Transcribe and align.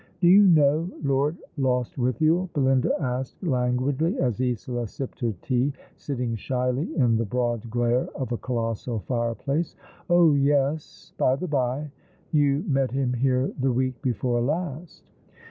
"Do 0.19 0.27
yon 0.27 0.55
know 0.55 0.89
Lord 1.03 1.37
Lostwithiel?" 1.59 2.49
Belinda 2.55 2.99
asked 2.99 3.43
languidly, 3.43 4.17
as 4.19 4.41
Isola 4.41 4.87
sipped 4.87 5.19
her 5.19 5.35
tea, 5.43 5.73
sitting 5.95 6.35
shyly 6.35 6.95
in 6.97 7.17
the 7.17 7.23
broad 7.25 7.69
glare 7.69 8.09
of 8.15 8.31
a 8.31 8.37
colossal 8.37 8.97
fireplace." 9.01 9.75
Oh 10.09 10.33
yes, 10.33 11.13
by 11.19 11.35
the 11.35 11.47
by, 11.47 11.91
you 12.31 12.63
met 12.67 12.89
him 12.89 13.13
here 13.13 13.53
the 13.59 13.71
week 13.71 14.01
before 14.01 14.41
last." 14.41 15.03